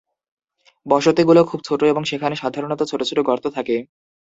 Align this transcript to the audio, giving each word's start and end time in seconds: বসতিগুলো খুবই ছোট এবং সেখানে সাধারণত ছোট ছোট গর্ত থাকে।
বসতিগুলো 0.85 1.41
খুবই 1.43 1.65
ছোট 1.67 1.81
এবং 1.83 2.01
সেখানে 2.03 2.35
সাধারণত 2.35 2.81
ছোট 2.83 3.01
ছোট 3.09 3.19
গর্ত 3.29 3.45
থাকে। 3.57 3.75